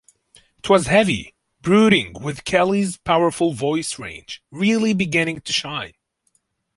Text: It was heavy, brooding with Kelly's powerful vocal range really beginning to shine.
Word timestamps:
It 0.57 0.67
was 0.67 0.87
heavy, 0.87 1.35
brooding 1.61 2.13
with 2.23 2.43
Kelly's 2.43 2.97
powerful 2.97 3.53
vocal 3.53 3.83
range 4.03 4.41
really 4.49 4.95
beginning 4.95 5.41
to 5.41 5.53
shine. 5.53 5.93